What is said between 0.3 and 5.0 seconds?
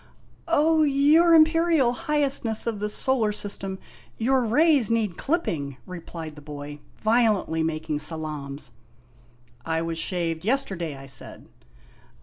""O your Imperial Highestness of the Solar System, your rays